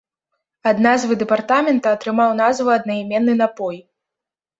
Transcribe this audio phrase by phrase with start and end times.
[0.69, 3.77] Ад назвы дэпартамента атрымаў назву аднаіменны напой.